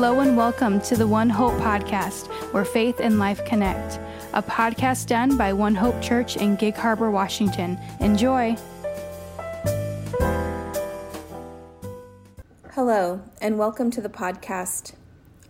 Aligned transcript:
Hello 0.00 0.20
and 0.20 0.34
welcome 0.34 0.80
to 0.80 0.96
the 0.96 1.06
One 1.06 1.28
Hope 1.28 1.52
podcast, 1.60 2.28
where 2.54 2.64
faith 2.64 3.00
and 3.00 3.18
life 3.18 3.44
connect. 3.44 4.00
A 4.32 4.42
podcast 4.42 5.08
done 5.08 5.36
by 5.36 5.52
One 5.52 5.74
Hope 5.74 6.00
Church 6.00 6.38
in 6.38 6.56
Gig 6.56 6.74
Harbor, 6.74 7.10
Washington. 7.10 7.78
Enjoy. 8.00 8.56
Hello, 12.70 13.20
and 13.42 13.58
welcome 13.58 13.90
to 13.90 14.00
the 14.00 14.08
podcast. 14.08 14.94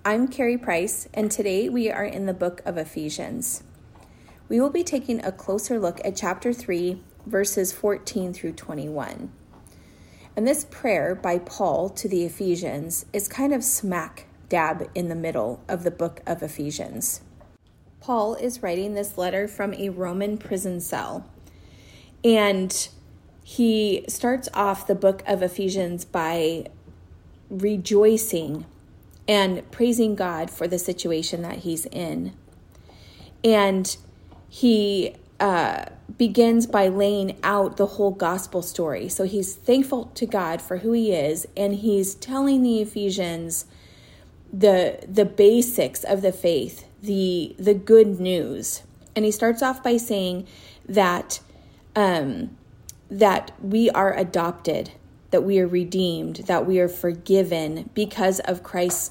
I'm 0.04 0.26
Kari 0.26 0.58
Price, 0.58 1.08
and 1.14 1.30
today 1.30 1.68
we 1.68 1.88
are 1.88 2.04
in 2.04 2.26
the 2.26 2.34
book 2.34 2.60
of 2.64 2.76
Ephesians. 2.76 3.62
We 4.48 4.60
will 4.60 4.70
be 4.70 4.82
taking 4.82 5.24
a 5.24 5.30
closer 5.30 5.78
look 5.78 6.00
at 6.04 6.16
chapter 6.16 6.52
3, 6.52 7.00
verses 7.24 7.72
14 7.72 8.32
through 8.32 8.54
21. 8.54 9.30
And 10.34 10.44
this 10.44 10.64
prayer 10.64 11.14
by 11.14 11.38
Paul 11.38 11.88
to 11.90 12.08
the 12.08 12.24
Ephesians 12.24 13.06
is 13.12 13.28
kind 13.28 13.54
of 13.54 13.62
smack 13.62 14.26
dab 14.50 14.90
in 14.94 15.08
the 15.08 15.14
middle 15.14 15.64
of 15.66 15.82
the 15.84 15.90
book 15.90 16.20
of 16.26 16.42
Ephesians. 16.42 17.22
Paul 18.00 18.34
is 18.34 18.62
writing 18.62 18.94
this 18.94 19.16
letter 19.16 19.48
from 19.48 19.72
a 19.74 19.88
Roman 19.88 20.36
prison 20.36 20.80
cell. 20.80 21.26
And 22.22 22.88
he 23.42 24.04
starts 24.08 24.48
off 24.52 24.86
the 24.86 24.94
book 24.94 25.22
of 25.26 25.42
Ephesians 25.42 26.04
by 26.04 26.66
rejoicing 27.48 28.66
and 29.26 29.68
praising 29.70 30.14
God 30.14 30.50
for 30.50 30.68
the 30.68 30.78
situation 30.78 31.42
that 31.42 31.58
he's 31.58 31.86
in. 31.86 32.32
And 33.42 33.96
he 34.48 35.14
uh, 35.38 35.86
begins 36.18 36.66
by 36.66 36.88
laying 36.88 37.38
out 37.42 37.76
the 37.76 37.86
whole 37.86 38.10
gospel 38.10 38.62
story. 38.62 39.08
So 39.08 39.24
he's 39.24 39.54
thankful 39.54 40.06
to 40.14 40.26
God 40.26 40.60
for 40.60 40.78
who 40.78 40.92
he 40.92 41.12
is, 41.12 41.46
and 41.56 41.76
he's 41.76 42.14
telling 42.14 42.62
the 42.62 42.80
Ephesians 42.80 43.64
the 44.52 45.00
the 45.08 45.24
basics 45.24 46.04
of 46.04 46.22
the 46.22 46.32
faith, 46.32 46.86
the 47.02 47.54
the 47.58 47.74
good 47.74 48.20
news. 48.20 48.82
And 49.16 49.24
he 49.24 49.30
starts 49.30 49.62
off 49.62 49.82
by 49.82 49.96
saying 49.96 50.46
that 50.88 51.40
um, 51.96 52.56
that 53.10 53.52
we 53.60 53.90
are 53.90 54.16
adopted, 54.16 54.92
that 55.30 55.42
we 55.42 55.58
are 55.58 55.66
redeemed, 55.66 56.36
that 56.46 56.66
we 56.66 56.78
are 56.78 56.88
forgiven 56.88 57.90
because 57.94 58.40
of 58.40 58.62
Christ's 58.62 59.10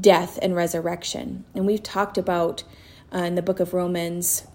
death 0.00 0.38
and 0.40 0.54
resurrection. 0.54 1.44
And 1.54 1.66
we've 1.66 1.82
talked 1.82 2.16
about 2.16 2.64
uh, 3.12 3.18
in 3.18 3.34
the 3.34 3.42
book 3.42 3.60
of 3.60 3.74
Romans 3.74 4.46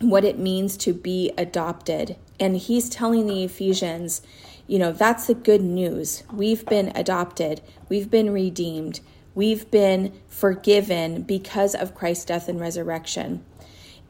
what 0.00 0.24
it 0.24 0.38
means 0.38 0.76
to 0.78 0.92
be 0.92 1.32
adopted. 1.36 2.16
And 2.40 2.56
he's 2.56 2.88
telling 2.88 3.26
the 3.26 3.44
Ephesians, 3.44 4.22
you 4.66 4.78
know, 4.78 4.92
that's 4.92 5.26
the 5.26 5.34
good 5.34 5.62
news. 5.62 6.22
We've 6.32 6.64
been 6.66 6.92
adopted, 6.94 7.60
we've 7.88 8.10
been 8.10 8.32
redeemed, 8.32 9.00
we've 9.38 9.70
been 9.70 10.12
forgiven 10.26 11.22
because 11.22 11.72
of 11.72 11.94
Christ's 11.94 12.24
death 12.24 12.48
and 12.48 12.58
resurrection. 12.58 13.44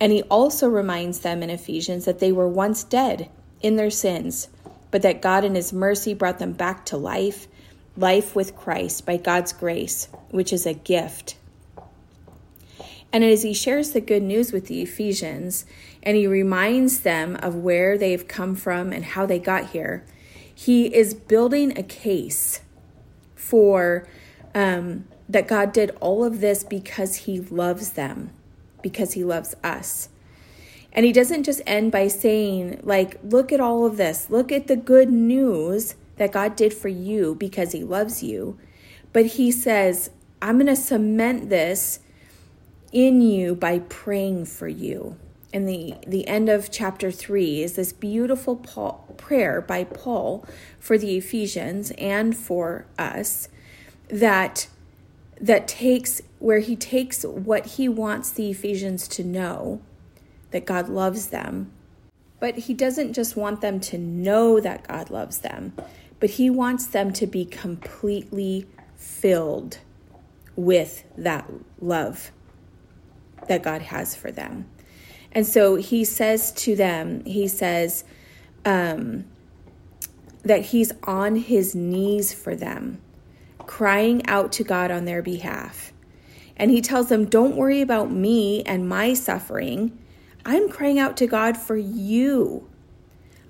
And 0.00 0.10
he 0.10 0.22
also 0.22 0.66
reminds 0.66 1.20
them 1.20 1.42
in 1.42 1.50
Ephesians 1.50 2.06
that 2.06 2.18
they 2.18 2.32
were 2.32 2.48
once 2.48 2.82
dead 2.82 3.28
in 3.60 3.76
their 3.76 3.90
sins, 3.90 4.48
but 4.90 5.02
that 5.02 5.20
God 5.20 5.44
in 5.44 5.54
his 5.54 5.70
mercy 5.70 6.14
brought 6.14 6.38
them 6.38 6.54
back 6.54 6.86
to 6.86 6.96
life, 6.96 7.46
life 7.94 8.34
with 8.34 8.56
Christ 8.56 9.04
by 9.04 9.18
God's 9.18 9.52
grace, 9.52 10.08
which 10.30 10.50
is 10.50 10.64
a 10.64 10.72
gift. 10.72 11.36
And 13.12 13.22
as 13.22 13.42
he 13.42 13.52
shares 13.52 13.90
the 13.90 14.00
good 14.00 14.22
news 14.22 14.50
with 14.50 14.68
the 14.68 14.80
Ephesians 14.80 15.66
and 16.02 16.16
he 16.16 16.26
reminds 16.26 17.00
them 17.00 17.36
of 17.42 17.54
where 17.54 17.98
they've 17.98 18.26
come 18.26 18.54
from 18.54 18.94
and 18.94 19.04
how 19.04 19.26
they 19.26 19.38
got 19.38 19.72
here, 19.72 20.06
he 20.54 20.86
is 20.86 21.12
building 21.12 21.76
a 21.76 21.82
case 21.82 22.62
for 23.34 24.08
um, 24.54 25.04
that 25.28 25.48
God 25.48 25.72
did 25.72 25.96
all 26.00 26.24
of 26.24 26.40
this 26.40 26.64
because 26.64 27.16
he 27.16 27.40
loves 27.40 27.90
them, 27.90 28.30
because 28.82 29.12
he 29.12 29.25
loves 29.25 29.54
us. 29.62 30.08
And 30.92 31.04
he 31.04 31.12
doesn't 31.12 31.44
just 31.44 31.60
end 31.66 31.92
by 31.92 32.08
saying, 32.08 32.80
like, 32.82 33.19
look 33.22 33.53
at 33.53 33.60
all 33.60 33.84
of 33.84 33.97
this, 33.98 34.30
look 34.30 34.50
at 34.50 34.66
the 34.66 34.76
good 34.76 35.10
news 35.10 35.94
that 36.16 36.32
God 36.32 36.56
did 36.56 36.75
for 36.75 36.88
you 36.88 37.34
because 37.34 37.72
he 37.72 37.84
loves 37.84 38.22
you. 38.22 38.58
But 39.12 39.26
he 39.26 39.53
says, 39.53 40.10
I'm 40.41 40.56
going 40.56 40.66
to 40.66 40.76
cement 40.76 41.50
this 41.50 42.00
in 42.92 43.20
you 43.20 43.54
by 43.54 43.80
praying 43.80 44.47
for 44.47 44.69
you. 44.69 45.16
And 45.53 45.69
the, 45.69 45.94
the 46.06 46.26
end 46.26 46.48
of 46.48 46.70
chapter 46.70 47.10
3 47.10 47.62
is 47.62 47.76
this 47.76 47.92
beautiful 47.92 48.56
Paul, 48.56 49.14
prayer 49.16 49.60
by 49.60 49.84
Paul 49.84 50.47
for 50.78 50.98
the 50.98 51.16
Ephesians 51.16 51.91
and 51.92 52.36
for 52.36 52.86
us 52.98 53.48
that 54.08 54.69
that 55.41 55.69
takes 55.69 56.21
where 56.38 56.60
he 56.60 56.76
takes 56.76 57.25
what 57.25 57.66
he 57.66 57.88
wants 57.88 58.31
the 58.31 58.50
Ephesians 58.50 59.09
to 59.09 59.25
know 59.25 59.81
that 60.50 60.65
God 60.65 60.88
loves 60.88 61.28
them. 61.28 61.72
But 62.41 62.56
he 62.56 62.75
doesn't 62.75 63.12
just 63.12 63.37
want 63.37 63.60
them 63.60 63.81
to 63.81 63.98
know 63.98 64.60
that 64.60 64.87
God 64.87 65.10
loves 65.10 65.38
them, 65.38 65.72
but 66.21 66.31
he 66.31 66.48
wants 66.48 66.87
them 66.87 67.12
to 67.15 67.27
be 67.27 67.44
completely 67.44 68.66
filled 68.97 69.78
with 70.54 71.04
that 71.16 71.48
love 71.81 72.31
that 73.48 73.62
God 73.62 73.82
has 73.82 74.15
for 74.15 74.31
them. 74.31 74.66
And 75.32 75.47
so 75.47 75.77
he 75.77 76.04
says 76.04 76.53
to 76.53 76.75
them, 76.75 77.25
he 77.25 77.48
says 77.48 78.04
um, 78.65 79.25
that 80.43 80.66
he's 80.66 80.93
on 81.04 81.37
his 81.37 81.75
knees 81.75 82.32
for 82.32 82.54
them, 82.56 83.00
crying 83.68 84.26
out 84.26 84.50
to 84.50 84.64
God 84.64 84.90
on 84.90 85.04
their 85.04 85.22
behalf. 85.22 85.92
And 86.56 86.72
he 86.72 86.82
tells 86.82 87.08
them, 87.08 87.26
Don't 87.26 87.54
worry 87.54 87.80
about 87.80 88.10
me 88.10 88.64
and 88.64 88.88
my 88.88 89.14
suffering. 89.14 89.96
I'm 90.44 90.68
crying 90.68 90.98
out 90.98 91.16
to 91.18 91.28
God 91.28 91.56
for 91.56 91.76
you. 91.76 92.68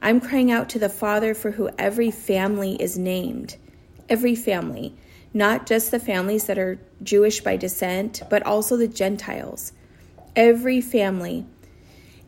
I'm 0.02 0.20
crying 0.20 0.50
out 0.52 0.68
to 0.70 0.78
the 0.78 0.90
Father 0.90 1.32
for 1.34 1.52
who 1.52 1.70
every 1.78 2.10
family 2.10 2.74
is 2.74 2.98
named. 2.98 3.56
Every 4.10 4.34
family, 4.34 4.94
not 5.32 5.66
just 5.66 5.90
the 5.90 6.00
families 6.00 6.44
that 6.44 6.58
are 6.58 6.78
Jewish 7.02 7.40
by 7.40 7.56
descent, 7.56 8.22
but 8.28 8.44
also 8.44 8.76
the 8.76 8.88
Gentiles 8.88 9.72
every 10.36 10.80
family. 10.80 11.44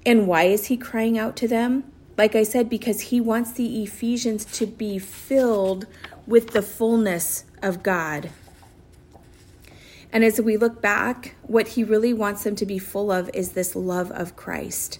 And 0.04 0.26
why 0.26 0.44
is 0.44 0.66
he 0.66 0.76
crying 0.76 1.16
out 1.16 1.36
to 1.36 1.48
them? 1.48 1.84
Like 2.16 2.34
I 2.34 2.42
said, 2.42 2.68
because 2.68 3.00
he 3.00 3.20
wants 3.20 3.52
the 3.52 3.82
Ephesians 3.82 4.44
to 4.56 4.66
be 4.66 4.98
filled 4.98 5.86
with 6.26 6.50
the 6.50 6.62
fullness 6.62 7.44
of 7.62 7.82
God. 7.82 8.30
And 10.12 10.24
as 10.24 10.40
we 10.40 10.56
look 10.56 10.82
back, 10.82 11.36
what 11.42 11.68
he 11.68 11.84
really 11.84 12.12
wants 12.12 12.44
them 12.44 12.56
to 12.56 12.66
be 12.66 12.78
full 12.78 13.12
of 13.12 13.30
is 13.32 13.52
this 13.52 13.76
love 13.76 14.10
of 14.10 14.36
Christ, 14.36 14.98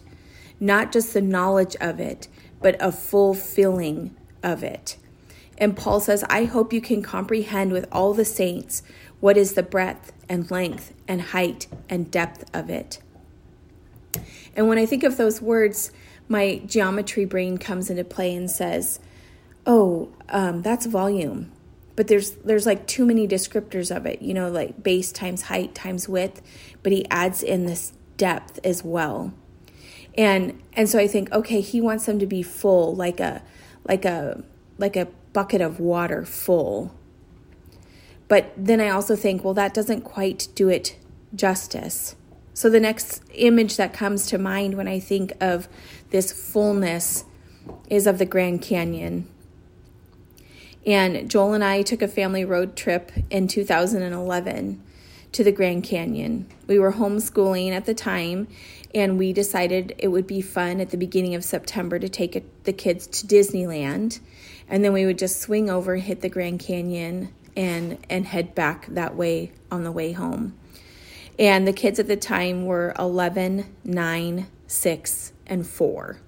not 0.61 0.93
just 0.93 1.15
the 1.15 1.21
knowledge 1.21 1.77
of 1.81 1.99
it, 1.99 2.29
but 2.63 2.77
a 2.81 2.93
full 2.93 3.35
filling 3.35 4.15
of 4.43 4.63
it. 4.63 4.97
And 5.59 5.77
Paul 5.77 6.01
says, 6.01 6.25
I 6.31 6.45
hope 6.45 6.73
you 6.73 6.81
can 6.81 7.03
comprehend 7.03 7.73
with 7.73 7.87
all 7.93 8.15
the 8.15 8.25
saints 8.25 8.83
what 9.21 9.37
is 9.37 9.53
the 9.55 9.63
breadth 9.63 10.13
and 10.29 10.51
length 10.51 10.95
and 11.07 11.21
height 11.21 11.67
and 11.89 12.11
depth 12.11 12.49
of 12.55 12.71
it. 12.71 13.01
And 14.57 14.69
when 14.69 14.79
I 14.79 14.87
think 14.87 15.05
of 15.05 15.17
those 15.17 15.43
words, 15.43 15.93
my 16.29 16.63
geometry 16.65 17.25
brain 17.25 17.59
comes 17.59 17.91
into 17.91 18.05
play 18.05 18.35
and 18.35 18.51
says, 18.51 19.01
"Oh, 19.71 20.09
um, 20.29 20.63
that's 20.63 20.87
volume." 20.87 21.53
But 21.97 22.09
there's 22.09 22.33
there's 22.33 22.67
like 22.67 22.87
too 22.87 23.05
many 23.07 23.29
descriptors 23.29 23.95
of 23.95 24.07
it, 24.07 24.23
you 24.23 24.35
know, 24.35 24.51
like 24.51 24.83
base 24.83 25.13
times 25.13 25.43
height 25.43 25.75
times 25.75 26.09
width. 26.09 26.43
But 26.83 26.93
he 26.93 27.07
adds 27.11 27.43
in 27.43 27.67
this 27.67 27.93
depth 28.17 28.59
as 28.65 28.83
well, 28.83 29.33
and 30.17 30.61
and 30.73 30.89
so 30.89 30.99
I 30.99 31.07
think, 31.07 31.33
okay, 31.33 31.61
he 31.61 31.81
wants 31.81 32.07
them 32.07 32.19
to 32.19 32.27
be 32.27 32.43
full, 32.43 32.95
like 32.95 33.21
a 33.21 33.43
like 33.85 34.05
a 34.05 34.43
like 34.79 34.97
a 34.97 35.09
bucket 35.33 35.61
of 35.61 35.79
water 35.79 36.25
full 36.25 36.93
but 38.31 38.53
then 38.57 38.81
I 38.81 38.91
also 38.91 39.17
think, 39.17 39.43
well, 39.43 39.55
that 39.55 39.75
doesn't 39.75 40.03
quite 40.03 40.47
do 40.55 40.69
it 40.69 40.97
justice. 41.35 42.15
So 42.55 42.71
the 42.71 42.79
next 42.79 43.25
image 43.35 43.77
that 43.77 43.93
comes 43.93 44.27
to 44.27 44.39
mind 44.39 44.77
when 44.77 44.87
I 44.87 45.01
think 45.01 45.33
of 45.41 45.69
this 46.11 46.31
fullness 46.31 47.25
is 47.89 48.07
of 48.07 48.19
the 48.19 48.25
Grand 48.25 48.63
Canyon. 48.63 49.27
And 50.87 51.31
Joel 51.31 51.55
and 51.55 51.65
I 51.65 51.83
took 51.83 52.03
a 52.03 52.09
family 52.09 52.45
road 52.45 52.77
trip 52.77 53.13
in 53.31 53.49
2011 53.49 54.83
to 55.33 55.45
the 55.45 55.53
Grand 55.53 55.85
Canyon. 55.85 56.49
We 56.67 56.79
were 56.79 56.93
homeschooling 56.93 57.71
at 57.71 57.85
the 57.85 57.95
time, 57.95 58.49
and 58.95 59.19
we 59.19 59.33
decided 59.33 59.95
it 59.99 60.09
would 60.09 60.27
be 60.27 60.41
fun 60.41 60.81
at 60.81 60.91
the 60.91 60.97
beginning 60.97 61.35
of 61.35 61.45
September 61.45 61.99
to 61.99 62.09
take 62.09 62.65
the 62.65 62.73
kids 62.73 63.07
to 63.07 63.27
Disneyland. 63.27 64.21
And 64.69 64.85
then 64.85 64.93
we 64.93 65.07
would 65.07 65.19
just 65.19 65.41
swing 65.41 65.69
over, 65.69 65.97
hit 65.97 66.23
the 66.23 66.29
Grand 66.29 66.61
Canyon, 66.61 67.33
and 67.57 67.99
and 68.09 68.27
head 68.27 68.55
back 68.55 68.87
that 68.87 69.17
way 69.17 69.53
on 69.71 69.85
the 69.85 69.93
way 69.93 70.13
home. 70.13 70.57
And 71.39 71.67
the 71.67 71.73
kids 71.73 71.99
at 71.99 72.07
the 72.07 72.17
time 72.17 72.67
were 72.67 72.95
11, 72.99 73.75
9, 73.85 74.47
6, 74.67 75.33
and 75.47 75.67
4. 75.67 76.19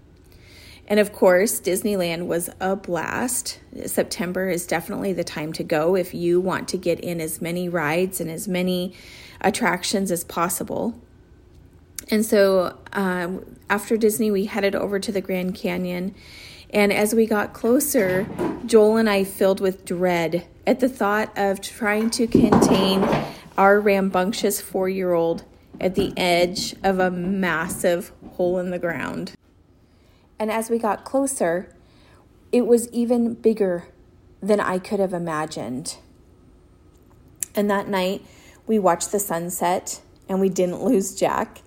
And 0.92 1.00
of 1.00 1.10
course, 1.10 1.58
Disneyland 1.58 2.26
was 2.26 2.50
a 2.60 2.76
blast. 2.76 3.60
September 3.86 4.50
is 4.50 4.66
definitely 4.66 5.14
the 5.14 5.24
time 5.24 5.54
to 5.54 5.64
go 5.64 5.96
if 5.96 6.12
you 6.12 6.38
want 6.38 6.68
to 6.68 6.76
get 6.76 7.00
in 7.00 7.18
as 7.18 7.40
many 7.40 7.66
rides 7.66 8.20
and 8.20 8.30
as 8.30 8.46
many 8.46 8.94
attractions 9.40 10.10
as 10.10 10.22
possible. 10.22 11.00
And 12.10 12.26
so 12.26 12.76
um, 12.92 13.56
after 13.70 13.96
Disney, 13.96 14.30
we 14.30 14.44
headed 14.44 14.74
over 14.74 14.98
to 14.98 15.10
the 15.10 15.22
Grand 15.22 15.54
Canyon. 15.54 16.14
And 16.68 16.92
as 16.92 17.14
we 17.14 17.24
got 17.24 17.54
closer, 17.54 18.26
Joel 18.66 18.98
and 18.98 19.08
I 19.08 19.24
filled 19.24 19.60
with 19.60 19.86
dread 19.86 20.46
at 20.66 20.80
the 20.80 20.90
thought 20.90 21.32
of 21.38 21.62
trying 21.62 22.10
to 22.10 22.26
contain 22.26 23.02
our 23.56 23.80
rambunctious 23.80 24.60
four 24.60 24.90
year 24.90 25.14
old 25.14 25.44
at 25.80 25.94
the 25.94 26.12
edge 26.18 26.74
of 26.84 26.98
a 26.98 27.10
massive 27.10 28.12
hole 28.32 28.58
in 28.58 28.70
the 28.70 28.78
ground. 28.78 29.32
And 30.42 30.50
as 30.50 30.68
we 30.68 30.76
got 30.76 31.04
closer, 31.04 31.72
it 32.50 32.66
was 32.66 32.88
even 32.88 33.34
bigger 33.34 33.86
than 34.42 34.58
I 34.58 34.80
could 34.80 34.98
have 34.98 35.12
imagined. 35.12 35.98
And 37.54 37.70
that 37.70 37.86
night, 37.86 38.26
we 38.66 38.76
watched 38.76 39.12
the 39.12 39.20
sunset 39.20 40.00
and 40.28 40.40
we 40.40 40.48
didn't 40.48 40.82
lose 40.82 41.14
Jack. 41.14 41.60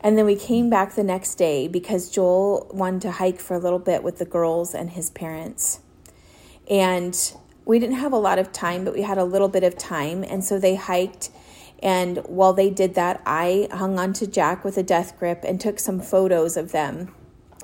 And 0.00 0.18
then 0.18 0.26
we 0.26 0.34
came 0.34 0.68
back 0.68 0.96
the 0.96 1.04
next 1.04 1.36
day 1.36 1.68
because 1.68 2.10
Joel 2.10 2.68
wanted 2.74 3.02
to 3.02 3.12
hike 3.12 3.38
for 3.38 3.54
a 3.54 3.60
little 3.60 3.78
bit 3.78 4.02
with 4.02 4.18
the 4.18 4.24
girls 4.24 4.74
and 4.74 4.90
his 4.90 5.10
parents. 5.10 5.78
And 6.68 7.16
we 7.66 7.78
didn't 7.78 7.98
have 7.98 8.12
a 8.12 8.18
lot 8.18 8.40
of 8.40 8.50
time, 8.50 8.84
but 8.84 8.94
we 8.94 9.02
had 9.02 9.18
a 9.18 9.24
little 9.24 9.48
bit 9.48 9.62
of 9.62 9.78
time. 9.78 10.24
And 10.24 10.42
so 10.42 10.58
they 10.58 10.74
hiked. 10.74 11.30
And 11.80 12.18
while 12.26 12.52
they 12.52 12.68
did 12.68 12.96
that, 12.96 13.22
I 13.24 13.68
hung 13.70 13.96
on 13.96 14.12
to 14.14 14.26
Jack 14.26 14.64
with 14.64 14.76
a 14.76 14.82
death 14.82 15.16
grip 15.20 15.44
and 15.44 15.60
took 15.60 15.78
some 15.78 16.00
photos 16.00 16.56
of 16.56 16.72
them. 16.72 17.14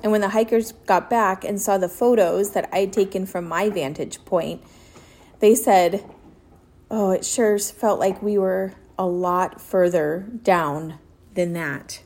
And 0.03 0.11
when 0.11 0.21
the 0.21 0.29
hikers 0.29 0.71
got 0.71 1.09
back 1.09 1.43
and 1.43 1.59
saw 1.59 1.77
the 1.77 1.89
photos 1.89 2.51
that 2.51 2.69
I'd 2.71 2.93
taken 2.93 3.25
from 3.25 3.47
my 3.47 3.69
vantage 3.69 4.23
point, 4.25 4.61
they 5.39 5.55
said, 5.55 6.03
Oh, 6.91 7.11
it 7.11 7.25
sure 7.25 7.57
felt 7.57 7.99
like 7.99 8.21
we 8.21 8.37
were 8.37 8.73
a 8.97 9.05
lot 9.05 9.59
further 9.59 10.27
down 10.43 10.99
than 11.33 11.53
that. 11.53 12.01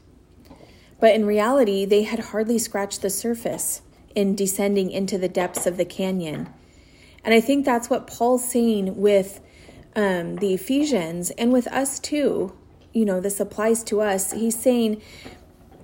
But 1.00 1.16
in 1.16 1.26
reality, 1.26 1.86
they 1.86 2.04
had 2.04 2.20
hardly 2.20 2.58
scratched 2.58 3.02
the 3.02 3.10
surface 3.10 3.82
in 4.16 4.36
descending 4.36 4.92
into 4.92 5.18
the 5.18 5.30
depths 5.30 5.66
of 5.66 5.78
the 5.78 5.86
canyon. 5.86 6.50
And 7.24 7.34
I 7.34 7.42
think 7.42 7.66
that's 7.66 7.90
what 7.90 8.08
Paul's 8.08 8.50
saying 8.50 8.98
with 8.98 9.42
um, 9.96 10.38
the 10.38 10.54
Ephesians 10.54 11.32
and 11.32 11.52
with 11.52 11.68
us 11.68 12.00
too. 12.00 12.56
You 12.94 13.06
know, 13.06 13.20
this 13.20 13.40
applies 13.40 13.84
to 13.86 14.02
us. 14.02 14.32
He's 14.32 14.58
saying, 14.58 15.02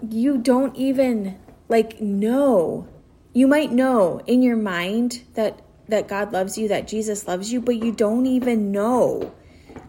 you 0.10 0.38
don't 0.38 0.76
even 0.76 1.38
like 1.68 2.02
know. 2.02 2.88
You 3.34 3.48
might 3.48 3.72
know 3.72 4.22
in 4.26 4.42
your 4.42 4.56
mind 4.56 5.24
that 5.34 5.62
that 5.88 6.08
God 6.08 6.34
loves 6.34 6.58
you, 6.58 6.68
that 6.70 6.88
Jesus 6.88 7.28
loves 7.28 7.52
you, 7.52 7.62
but 7.62 7.76
you 7.76 7.92
don't 7.92 8.26
even 8.26 8.72
know 8.72 9.34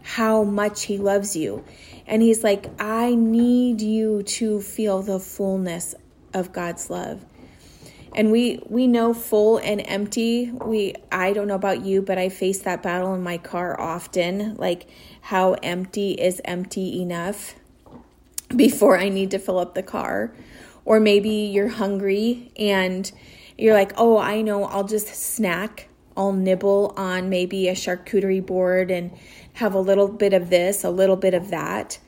how 0.03 0.45
much 0.45 0.85
he 0.85 0.99
loves 0.99 1.35
you. 1.35 1.65
And 2.07 2.23
he's 2.23 2.45
like, 2.45 2.71
I 2.81 3.15
need 3.15 3.81
you 3.81 4.23
to 4.25 4.61
feel 4.61 5.03
the 5.03 5.19
fullness 5.19 5.95
of 6.35 6.53
God's 6.53 6.91
love. 6.91 7.25
And 8.15 8.31
we 8.31 8.63
we 8.67 8.87
know 8.87 9.13
full 9.13 9.59
and 9.59 9.83
empty. 9.85 10.51
We 10.51 10.95
I 11.13 11.33
don't 11.33 11.49
know 11.49 11.55
about 11.55 11.85
you, 11.85 12.01
but 12.03 12.19
I 12.19 12.31
face 12.31 12.61
that 12.61 12.83
battle 12.83 13.15
in 13.15 13.23
my 13.23 13.39
car 13.39 13.79
often, 13.79 14.55
like 14.57 14.89
how 15.21 15.55
empty 15.55 16.13
is 16.13 16.41
empty 16.45 17.01
enough 17.03 17.57
before 18.55 18.99
I 18.99 19.09
need 19.09 19.33
to 19.33 19.39
fill 19.39 19.59
up 19.59 19.75
the 19.75 19.83
car. 19.83 20.33
Or 20.87 21.01
maybe 21.01 21.29
you're 21.29 21.69
hungry 21.69 22.53
and 22.57 23.11
you're 23.59 23.75
like, 23.75 23.93
"Oh, 23.99 24.17
I 24.17 24.41
know, 24.41 24.65
I'll 24.65 24.85
just 24.85 25.09
snack. 25.09 25.89
I'll 26.17 26.33
nibble 26.33 26.95
on 26.97 27.29
maybe 27.29 27.69
a 27.69 27.75
charcuterie 27.75 28.45
board 28.45 28.91
and 28.91 29.11
have 29.55 29.75
a 29.75 29.81
little 29.81 30.09
bit 30.09 30.33
of 30.33 30.49
this, 30.49 30.85
a 30.85 30.91
little 30.91 31.17
bit 31.17 31.35
of 31.35 31.51
that." 31.51 31.99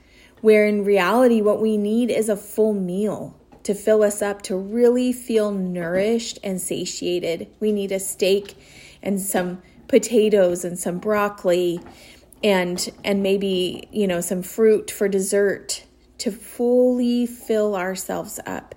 Where 0.40 0.64
in 0.64 0.84
reality 0.84 1.42
what 1.42 1.60
we 1.60 1.76
need 1.76 2.10
is 2.10 2.28
a 2.28 2.36
full 2.36 2.72
meal 2.72 3.34
to 3.64 3.74
fill 3.74 4.02
us 4.02 4.22
up 4.22 4.40
to 4.42 4.56
really 4.56 5.12
feel 5.12 5.50
nourished 5.50 6.38
and 6.44 6.60
satiated. 6.60 7.48
We 7.60 7.72
need 7.72 7.92
a 7.92 7.98
steak 7.98 8.54
and 9.02 9.20
some 9.20 9.60
potatoes 9.88 10.64
and 10.64 10.78
some 10.78 10.98
broccoli 10.98 11.80
and 12.44 12.88
and 13.04 13.22
maybe, 13.22 13.88
you 13.90 14.06
know, 14.06 14.20
some 14.20 14.42
fruit 14.42 14.90
for 14.90 15.08
dessert 15.08 15.82
to 16.18 16.32
fully 16.32 17.26
fill 17.26 17.76
ourselves 17.76 18.40
up. 18.46 18.74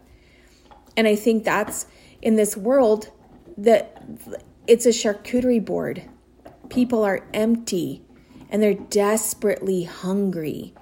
And 0.96 1.08
I 1.08 1.16
think 1.16 1.44
that's 1.44 1.88
in 2.22 2.36
this 2.36 2.56
world 2.56 3.12
that 3.58 4.02
it's 4.68 4.86
a 4.86 4.90
charcuterie 4.90 5.64
board. 5.64 6.04
People 6.70 7.04
are 7.04 7.28
empty 7.34 8.04
and 8.50 8.62
they're 8.62 8.74
desperately 8.74 9.84
hungry 9.84 10.74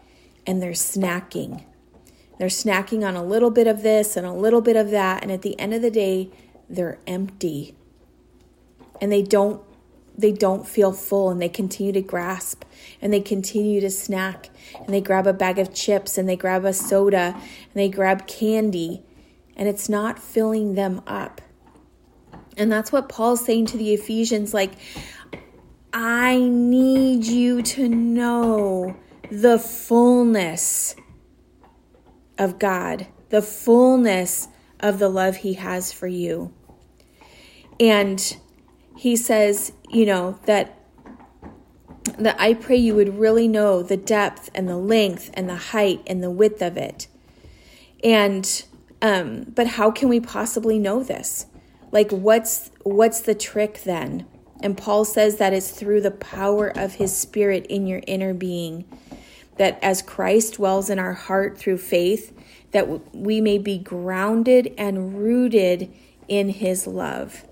and 0.45 0.61
they're 0.61 0.71
snacking. 0.71 1.63
They're 2.37 2.47
snacking 2.47 3.07
on 3.07 3.15
a 3.15 3.23
little 3.23 3.51
bit 3.51 3.67
of 3.67 3.83
this 3.83 4.15
and 4.15 4.25
a 4.25 4.33
little 4.33 4.61
bit 4.61 4.75
of 4.75 4.91
that. 4.91 5.23
And 5.23 5.31
at 5.31 5.41
the 5.41 5.59
end 5.59 5.73
of 5.73 5.81
the 5.81 5.91
day, 5.91 6.29
they're 6.69 6.99
empty. 7.05 7.75
And 9.01 9.11
they 9.11 9.21
don't 9.21 9.61
they 10.19 10.31
don't 10.31 10.67
feel 10.67 10.91
full 10.91 11.29
and 11.29 11.41
they 11.41 11.49
continue 11.49 11.93
to 11.93 12.01
grasp 12.01 12.63
and 13.01 13.13
they 13.13 13.21
continue 13.21 13.79
to 13.79 13.89
snack 13.89 14.49
and 14.75 14.89
they 14.89 15.01
grab 15.01 15.25
a 15.25 15.33
bag 15.33 15.57
of 15.57 15.73
chips 15.73 16.17
and 16.17 16.27
they 16.27 16.35
grab 16.35 16.65
a 16.65 16.73
soda 16.73 17.33
and 17.35 17.73
they 17.73 17.89
grab 17.89 18.27
candy 18.27 19.01
and 19.55 19.67
it's 19.67 19.89
not 19.89 20.19
filling 20.19 20.75
them 20.75 21.01
up. 21.07 21.41
And 22.57 22.71
that's 22.71 22.91
what 22.91 23.07
Paul's 23.07 23.45
saying 23.45 23.67
to 23.67 23.77
the 23.77 23.93
Ephesians 23.93 24.53
like 24.53 24.73
I 25.93 26.37
need 26.37 27.25
you 27.25 27.61
to 27.61 27.87
know 27.87 28.95
the 29.31 29.57
fullness 29.57 30.95
of 32.37 32.59
God, 32.59 33.07
the 33.29 33.41
fullness 33.41 34.47
of 34.79 34.99
the 34.99 35.09
love 35.09 35.37
He 35.37 35.53
has 35.53 35.91
for 35.91 36.07
you. 36.07 36.53
And 37.79 38.37
He 38.99 39.15
says, 39.15 39.71
you 39.87 40.05
know, 40.05 40.37
that 40.43 40.75
that 42.17 42.35
I 42.37 42.53
pray 42.53 42.75
you 42.75 42.95
would 42.95 43.17
really 43.17 43.47
know 43.47 43.81
the 43.81 43.95
depth 43.95 44.49
and 44.53 44.67
the 44.67 44.75
length 44.75 45.29
and 45.35 45.47
the 45.47 45.55
height 45.55 46.01
and 46.05 46.21
the 46.21 46.29
width 46.29 46.61
of 46.61 46.75
it. 46.75 47.07
And 48.03 48.65
um 49.01 49.45
but 49.55 49.67
how 49.67 49.89
can 49.89 50.09
we 50.09 50.19
possibly 50.19 50.77
know 50.77 51.01
this? 51.01 51.45
Like 51.93 52.11
what's 52.11 52.71
what's 52.83 53.21
the 53.21 53.35
trick 53.35 53.83
then? 53.85 54.25
And 54.61 54.77
Paul 54.77 55.05
says 55.05 55.37
that 55.37 55.53
it's 55.53 55.71
through 55.71 56.01
the 56.01 56.11
power 56.11 56.67
of 56.67 56.95
his 56.95 57.15
spirit 57.15 57.65
in 57.67 57.87
your 57.87 58.01
inner 58.05 58.33
being 58.33 58.83
that 59.55 59.79
as 59.81 60.01
Christ 60.01 60.55
dwells 60.55 60.89
in 60.89 60.99
our 60.99 61.13
heart 61.13 61.57
through 61.57 61.77
faith, 61.77 62.37
that 62.71 63.15
we 63.15 63.39
may 63.39 63.59
be 63.59 63.77
grounded 63.77 64.73
and 64.77 65.17
rooted 65.17 65.89
in 66.27 66.49
his 66.49 66.85
love. 66.85 67.45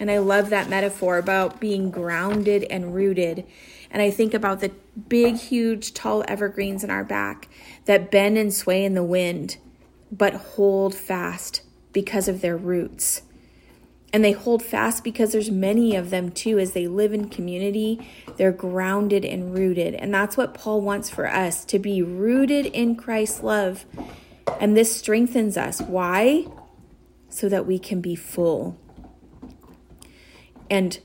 And 0.00 0.10
I 0.10 0.16
love 0.16 0.48
that 0.48 0.70
metaphor 0.70 1.18
about 1.18 1.60
being 1.60 1.90
grounded 1.90 2.64
and 2.64 2.94
rooted. 2.94 3.46
And 3.90 4.00
I 4.00 4.10
think 4.10 4.32
about 4.32 4.60
the 4.60 4.72
big, 5.08 5.36
huge, 5.36 5.92
tall 5.92 6.24
evergreens 6.26 6.82
in 6.82 6.90
our 6.90 7.04
back 7.04 7.48
that 7.84 8.10
bend 8.10 8.38
and 8.38 8.52
sway 8.52 8.82
in 8.82 8.94
the 8.94 9.04
wind, 9.04 9.58
but 10.10 10.34
hold 10.34 10.94
fast 10.94 11.60
because 11.92 12.28
of 12.28 12.40
their 12.40 12.56
roots. 12.56 13.22
And 14.10 14.24
they 14.24 14.32
hold 14.32 14.62
fast 14.62 15.04
because 15.04 15.32
there's 15.32 15.50
many 15.50 15.94
of 15.94 16.08
them 16.08 16.30
too 16.30 16.58
as 16.58 16.72
they 16.72 16.88
live 16.88 17.12
in 17.12 17.28
community. 17.28 18.08
They're 18.38 18.52
grounded 18.52 19.24
and 19.24 19.54
rooted. 19.54 19.94
And 19.94 20.12
that's 20.12 20.36
what 20.36 20.54
paul 20.54 20.80
wants 20.80 21.10
for 21.10 21.28
us 21.28 21.64
to 21.66 21.78
be 21.78 22.02
rooted 22.02 22.66
in 22.66 22.96
christ's 22.96 23.42
love. 23.42 23.84
And 24.58 24.76
this 24.76 24.96
strengthens 24.96 25.56
us. 25.56 25.80
Why? 25.80 26.46
So 27.28 27.48
that 27.48 27.66
we 27.66 27.78
can 27.78 28.00
be 28.00 28.16
full 28.16 28.76
and 30.70 31.00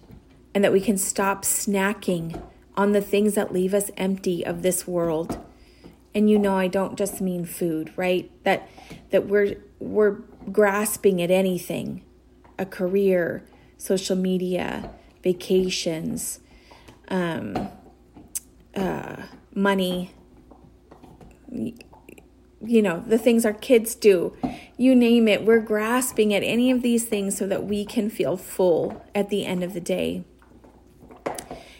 and 0.54 0.64
that 0.64 0.72
we 0.72 0.80
can 0.80 0.98
stop 0.98 1.44
snacking 1.44 2.42
on 2.78 2.94
the 2.94 3.02
things 3.02 3.34
that 3.34 3.52
leave 3.52 3.74
us 3.74 3.92
empty 3.98 4.46
of 4.46 4.62
this 4.62 4.88
world. 4.88 5.44
And 6.14 6.30
you 6.30 6.40
know 6.40 6.56
i 6.56 6.68
don't 6.68 6.98
just 6.98 7.20
mean 7.20 7.46
food 7.46 7.92
right? 7.98 8.32
That 8.44 8.70
that 9.10 9.28
we're 9.28 9.58
we're 9.80 10.20
grasping 10.52 11.22
at 11.22 11.32
anything 11.32 12.04
a 12.58 12.66
career, 12.66 13.44
social 13.78 14.16
media, 14.16 14.92
vacations, 15.24 16.40
um, 17.10 17.68
uh, 18.76 19.24
money, 19.54 20.12
you 22.66 22.82
know, 22.82 23.04
the 23.06 23.18
things 23.18 23.46
our 23.46 23.54
kids 23.54 23.96
do. 23.96 24.36
You 24.78 24.96
name 24.96 25.28
it, 25.28 25.46
we're 25.46 25.60
grasping 25.60 26.34
at 26.34 26.44
any 26.44 26.72
of 26.72 26.82
these 26.82 27.06
things 27.06 27.38
so 27.38 27.48
that 27.48 27.66
we 27.66 27.86
can 27.86 28.10
feel 28.10 28.38
full 28.38 29.06
at 29.14 29.30
the 29.30 29.46
end 29.46 29.64
of 29.64 29.74
the 29.74 29.80
day. 29.80 30.24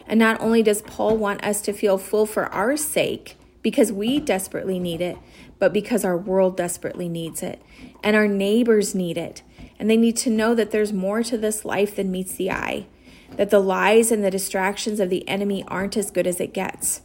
And 0.08 0.20
not 0.20 0.40
only 0.40 0.62
does 0.64 0.82
Paul 0.84 1.18
want 1.18 1.44
us 1.44 1.62
to 1.62 1.74
feel 1.74 1.98
full 1.98 2.26
for 2.26 2.46
our 2.54 2.78
sake, 2.78 3.38
because 3.62 3.92
we 3.92 4.20
desperately 4.20 4.78
need 4.78 5.02
it, 5.02 5.18
but 5.58 5.74
because 5.74 6.06
our 6.06 6.16
world 6.18 6.56
desperately 6.56 7.10
needs 7.10 7.42
it, 7.42 7.62
and 8.04 8.16
our 8.16 8.28
neighbors 8.28 8.94
need 8.94 9.18
it, 9.18 9.42
And 9.80 9.90
they 9.90 9.98
need 9.98 10.18
to 10.18 10.30
know 10.30 10.56
that 10.56 10.72
there's 10.72 10.94
more 10.94 11.24
to 11.24 11.38
this 11.38 11.66
life 11.66 11.96
than 11.96 12.12
meets 12.12 12.36
the 12.36 12.52
eye, 12.52 12.88
that 13.36 13.50
the 13.50 13.60
lies 13.60 14.12
and 14.12 14.24
the 14.24 14.32
distractions 14.32 15.00
of 15.00 15.10
the 15.10 15.28
enemy 15.28 15.64
aren't 15.68 15.98
as 15.98 16.12
good 16.12 16.28
as 16.28 16.40
it 16.40 16.54
gets, 16.54 17.02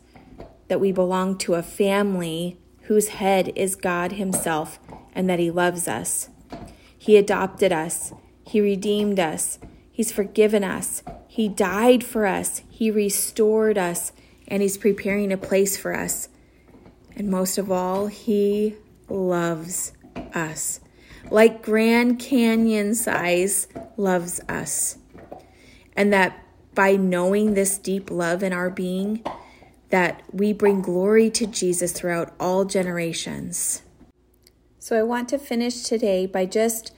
that 0.69 0.81
we 0.81 0.93
belong 0.93 1.37
to 1.39 1.55
a 1.55 1.63
family 1.63 2.60
whose 2.91 3.11
head 3.11 3.53
is 3.55 3.77
God 3.77 4.11
Himself 4.11 4.81
and 5.15 5.31
that 5.31 5.39
He 5.39 5.49
loves 5.49 5.87
us. 5.87 6.29
He 6.99 7.17
adopted 7.17 7.71
us, 7.71 8.13
He 8.45 8.61
redeemed 8.61 9.21
us, 9.21 9.61
He's 9.93 10.11
forgiven 10.11 10.65
us, 10.65 11.05
He 11.29 11.49
died 11.49 12.03
for 12.03 12.27
us, 12.27 12.63
He 12.69 12.91
restored 12.91 13.79
us, 13.79 14.11
and 14.49 14.61
He's 14.61 14.77
preparing 14.77 15.33
a 15.33 15.37
place 15.37 15.77
for 15.77 15.95
us. 15.95 16.31
And 17.15 17.31
most 17.31 17.59
of 17.59 17.71
all, 17.71 18.09
He 18.09 18.75
loves 19.09 19.93
us 20.35 20.81
like 21.31 21.63
Grand 21.63 22.19
Canyon 22.19 22.97
size, 22.97 23.69
loves 23.97 24.41
us. 24.49 24.99
And 25.95 26.13
that 26.13 26.45
by 26.75 26.97
knowing 26.97 27.55
this 27.55 27.79
deep 27.79 28.11
love 28.11 28.43
in 28.43 28.53
our 28.53 28.69
being, 28.69 29.23
that 29.91 30.23
we 30.33 30.53
bring 30.53 30.83
glory 30.83 31.31
to 31.31 31.47
Jesus 31.47 31.93
throughout 31.93 32.33
all 32.41 32.65
generations. 32.65 33.83
So 34.79 34.99
I 34.99 35.03
want 35.03 35.29
to 35.29 35.39
finish 35.39 35.83
today 35.83 36.27
by 36.27 36.47
just 36.47 36.93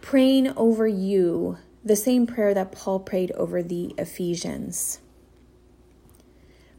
praying 0.00 0.48
over 0.56 0.86
you 0.86 1.58
the 1.84 1.96
same 1.96 2.26
prayer 2.26 2.52
that 2.54 2.72
Paul 2.72 3.00
prayed 3.00 3.30
over 3.32 3.62
the 3.62 3.94
Ephesians. 3.96 5.00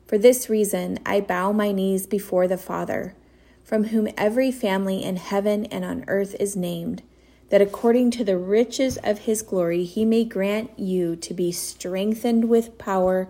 For 0.05 0.17
this 0.17 0.49
reason, 0.49 0.99
I 1.05 1.21
bow 1.21 1.51
my 1.51 1.71
knees 1.71 2.07
before 2.07 2.47
the 2.47 2.57
Father 2.57 3.15
from 3.69 3.83
whom 3.85 4.07
every 4.17 4.51
family 4.51 5.03
in 5.03 5.15
heaven 5.15 5.63
and 5.65 5.85
on 5.85 6.03
earth 6.07 6.35
is 6.39 6.55
named, 6.55 7.03
that 7.49 7.61
according 7.61 8.09
to 8.09 8.23
the 8.23 8.35
riches 8.35 8.97
of 9.03 9.19
his 9.19 9.43
glory 9.43 9.83
he 9.83 10.03
may 10.03 10.25
grant 10.25 10.71
you 10.79 11.15
to 11.15 11.35
be 11.35 11.51
strengthened 11.51 12.49
with 12.49 12.79
power 12.79 13.29